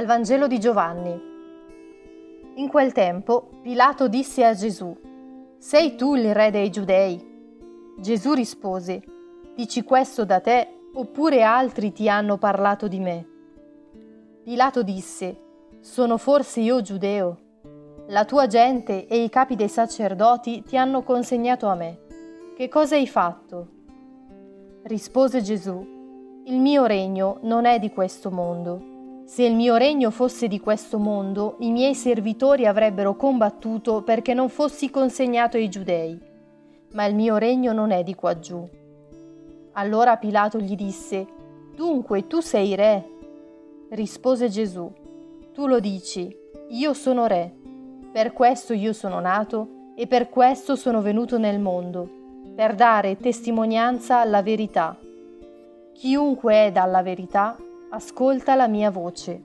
Dal 0.00 0.08
Vangelo 0.08 0.46
di 0.46 0.58
Giovanni. 0.58 1.12
In 2.54 2.68
quel 2.68 2.90
tempo 2.92 3.50
Pilato 3.60 4.08
disse 4.08 4.46
a 4.46 4.54
Gesù, 4.54 4.96
Sei 5.58 5.94
tu 5.94 6.14
il 6.14 6.34
re 6.34 6.50
dei 6.50 6.70
giudei? 6.70 7.22
Gesù 7.98 8.32
rispose, 8.32 9.02
Dici 9.54 9.82
questo 9.82 10.24
da 10.24 10.40
te 10.40 10.86
oppure 10.94 11.42
altri 11.42 11.92
ti 11.92 12.08
hanno 12.08 12.38
parlato 12.38 12.88
di 12.88 12.98
me? 12.98 13.26
Pilato 14.42 14.82
disse, 14.82 15.38
Sono 15.80 16.16
forse 16.16 16.60
io 16.60 16.80
giudeo? 16.80 17.38
La 18.06 18.24
tua 18.24 18.46
gente 18.46 19.06
e 19.06 19.22
i 19.22 19.28
capi 19.28 19.54
dei 19.54 19.68
sacerdoti 19.68 20.62
ti 20.62 20.78
hanno 20.78 21.02
consegnato 21.02 21.66
a 21.66 21.74
me. 21.74 21.98
Che 22.56 22.68
cosa 22.70 22.94
hai 22.94 23.06
fatto? 23.06 23.68
Rispose 24.84 25.42
Gesù, 25.42 26.42
Il 26.46 26.58
mio 26.58 26.86
regno 26.86 27.36
non 27.42 27.66
è 27.66 27.78
di 27.78 27.90
questo 27.90 28.30
mondo. 28.30 28.89
Se 29.30 29.44
il 29.44 29.54
mio 29.54 29.76
regno 29.76 30.10
fosse 30.10 30.48
di 30.48 30.58
questo 30.58 30.98
mondo, 30.98 31.54
i 31.60 31.70
miei 31.70 31.94
servitori 31.94 32.66
avrebbero 32.66 33.14
combattuto 33.14 34.02
perché 34.02 34.34
non 34.34 34.48
fossi 34.48 34.90
consegnato 34.90 35.56
ai 35.56 35.68
giudei. 35.68 36.20
Ma 36.94 37.04
il 37.04 37.14
mio 37.14 37.36
regno 37.36 37.72
non 37.72 37.92
è 37.92 38.02
di 38.02 38.16
qua 38.16 38.40
giù. 38.40 38.68
Allora 39.74 40.16
Pilato 40.16 40.58
gli 40.58 40.74
disse, 40.74 41.28
Dunque 41.76 42.26
tu 42.26 42.40
sei 42.40 42.74
re? 42.74 43.08
Rispose 43.90 44.48
Gesù, 44.48 44.92
Tu 45.54 45.68
lo 45.68 45.78
dici, 45.78 46.36
io 46.70 46.92
sono 46.92 47.26
re. 47.26 47.54
Per 48.10 48.32
questo 48.32 48.72
io 48.72 48.92
sono 48.92 49.20
nato 49.20 49.92
e 49.94 50.08
per 50.08 50.28
questo 50.28 50.74
sono 50.74 51.02
venuto 51.02 51.38
nel 51.38 51.60
mondo, 51.60 52.08
per 52.56 52.74
dare 52.74 53.16
testimonianza 53.16 54.18
alla 54.18 54.42
verità. 54.42 54.98
Chiunque 55.92 56.66
è 56.66 56.72
dalla 56.72 57.02
verità 57.02 57.56
ascolta 57.92 58.54
la 58.54 58.68
mia 58.68 58.90
voce. 58.90 59.42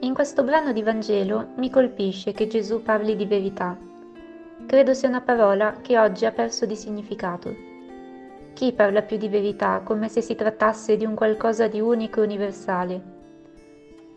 In 0.00 0.12
questo 0.12 0.42
brano 0.42 0.72
di 0.72 0.82
Vangelo 0.82 1.50
mi 1.56 1.70
colpisce 1.70 2.32
che 2.32 2.48
Gesù 2.48 2.82
parli 2.82 3.14
di 3.14 3.26
verità. 3.26 3.78
Credo 4.66 4.92
sia 4.92 5.08
una 5.08 5.20
parola 5.20 5.76
che 5.80 5.96
oggi 5.98 6.26
ha 6.26 6.32
perso 6.32 6.66
di 6.66 6.74
significato. 6.74 7.54
Chi 8.54 8.72
parla 8.72 9.02
più 9.02 9.18
di 9.18 9.28
verità 9.28 9.82
come 9.84 10.08
se 10.08 10.20
si 10.20 10.34
trattasse 10.34 10.96
di 10.96 11.04
un 11.04 11.14
qualcosa 11.14 11.68
di 11.68 11.78
unico 11.78 12.20
e 12.20 12.24
universale? 12.24 13.15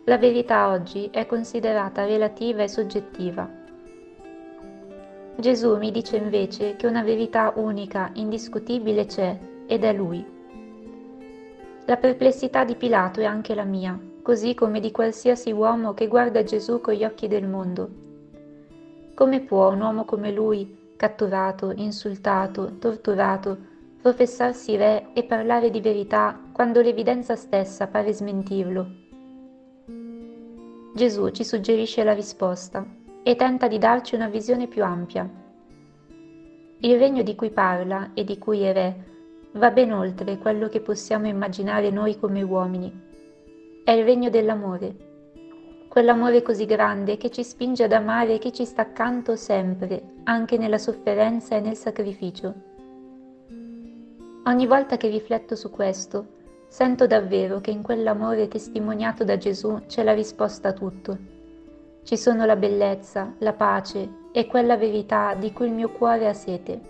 La 0.04 0.16
verità 0.16 0.70
oggi 0.70 1.08
è 1.12 1.26
considerata 1.26 2.06
relativa 2.06 2.62
e 2.62 2.68
soggettiva. 2.68 3.48
Gesù 5.36 5.76
mi 5.76 5.90
dice 5.90 6.16
invece 6.16 6.76
che 6.76 6.86
una 6.86 7.02
verità 7.02 7.52
unica, 7.56 8.10
indiscutibile 8.14 9.04
c'è 9.04 9.38
ed 9.66 9.84
è 9.84 9.92
Lui. 9.92 10.24
La 11.84 11.96
perplessità 11.96 12.64
di 12.64 12.76
Pilato 12.76 13.20
è 13.20 13.24
anche 13.24 13.54
la 13.54 13.64
mia, 13.64 13.98
così 14.22 14.54
come 14.54 14.80
di 14.80 14.90
qualsiasi 14.90 15.52
uomo 15.52 15.92
che 15.92 16.08
guarda 16.08 16.44
Gesù 16.44 16.80
con 16.80 16.94
gli 16.94 17.04
occhi 17.04 17.28
del 17.28 17.46
mondo. 17.46 17.88
Come 19.14 19.40
può 19.40 19.70
un 19.70 19.82
uomo 19.82 20.04
come 20.06 20.32
lui, 20.32 20.94
catturato, 20.96 21.72
insultato, 21.76 22.78
torturato, 22.78 23.56
professarsi 24.00 24.76
re 24.76 25.08
e 25.12 25.24
parlare 25.24 25.68
di 25.68 25.80
verità 25.80 26.38
quando 26.52 26.80
l'evidenza 26.80 27.36
stessa 27.36 27.86
pare 27.86 28.12
smentirlo? 28.12 29.08
Gesù 30.92 31.28
ci 31.30 31.44
suggerisce 31.44 32.02
la 32.02 32.12
risposta 32.12 32.84
e 33.22 33.36
tenta 33.36 33.68
di 33.68 33.78
darci 33.78 34.16
una 34.16 34.28
visione 34.28 34.66
più 34.66 34.82
ampia. 34.82 35.28
Il 36.80 36.98
regno 36.98 37.22
di 37.22 37.36
cui 37.36 37.50
parla 37.50 38.10
e 38.12 38.24
di 38.24 38.38
cui 38.38 38.62
è 38.62 38.72
re 38.72 39.04
va 39.52 39.70
ben 39.70 39.92
oltre 39.92 40.38
quello 40.38 40.68
che 40.68 40.80
possiamo 40.80 41.28
immaginare 41.28 41.90
noi 41.90 42.18
come 42.18 42.42
uomini. 42.42 43.08
È 43.84 43.92
il 43.92 44.04
regno 44.04 44.30
dell'amore, 44.30 44.96
quell'amore 45.88 46.42
così 46.42 46.66
grande 46.66 47.16
che 47.16 47.30
ci 47.30 47.44
spinge 47.44 47.84
ad 47.84 47.92
amare 47.92 48.38
chi 48.38 48.52
ci 48.52 48.64
sta 48.64 48.82
accanto 48.82 49.36
sempre, 49.36 50.14
anche 50.24 50.56
nella 50.56 50.78
sofferenza 50.78 51.56
e 51.56 51.60
nel 51.60 51.76
sacrificio. 51.76 52.54
Ogni 54.44 54.66
volta 54.66 54.96
che 54.96 55.08
rifletto 55.08 55.54
su 55.54 55.70
questo, 55.70 56.38
Sento 56.70 57.08
davvero 57.08 57.60
che 57.60 57.72
in 57.72 57.82
quell'amore 57.82 58.46
testimoniato 58.46 59.24
da 59.24 59.36
Gesù 59.36 59.86
c'è 59.88 60.04
la 60.04 60.14
risposta 60.14 60.68
a 60.68 60.72
tutto. 60.72 61.18
Ci 62.04 62.16
sono 62.16 62.46
la 62.46 62.54
bellezza, 62.54 63.34
la 63.38 63.54
pace 63.54 64.08
e 64.30 64.46
quella 64.46 64.76
verità 64.76 65.34
di 65.34 65.52
cui 65.52 65.66
il 65.66 65.72
mio 65.72 65.90
cuore 65.90 66.28
ha 66.28 66.32
sete. 66.32 66.80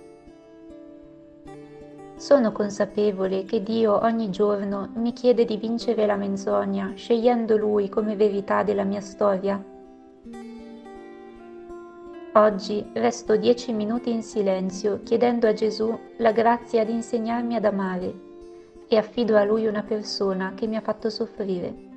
Sono 2.15 2.53
consapevole 2.53 3.47
che 3.47 3.63
Dio 3.63 3.99
ogni 4.05 4.29
giorno 4.29 4.91
mi 4.97 5.15
chiede 5.15 5.47
di 5.47 5.57
vincere 5.57 6.05
la 6.05 6.17
menzogna, 6.17 6.93
scegliendo 6.95 7.57
Lui 7.57 7.89
come 7.89 8.17
verità 8.17 8.63
della 8.63 8.85
mia 8.85 9.01
storia. 9.01 9.65
Oggi 12.35 12.87
resto 12.93 13.35
dieci 13.35 13.73
minuti 13.73 14.13
in 14.13 14.23
silenzio 14.23 15.01
chiedendo 15.05 15.49
a 15.49 15.55
Gesù 15.55 15.99
la 16.19 16.33
grazia 16.33 16.85
di 16.85 16.93
insegnarmi 16.93 17.55
ad 17.55 17.65
amare 17.65 18.29
e 18.93 18.97
affido 18.97 19.37
a 19.37 19.45
lui 19.45 19.69
una 19.69 19.85
persona 19.85 20.55
che 20.55 20.67
mi 20.67 20.75
ha 20.75 20.81
fatto 20.81 21.11
soffrire. 21.11 21.90